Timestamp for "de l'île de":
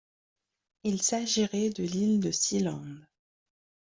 1.69-2.31